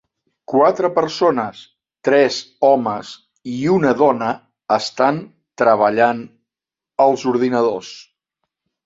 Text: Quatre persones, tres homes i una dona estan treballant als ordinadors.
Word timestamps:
Quatre 0.51 0.87
persones, 0.93 1.57
tres 2.07 2.39
homes 2.69 3.11
i 3.55 3.57
una 3.73 3.91
dona 3.99 4.29
estan 4.79 5.21
treballant 5.63 6.25
als 7.07 7.27
ordinadors. 7.35 7.93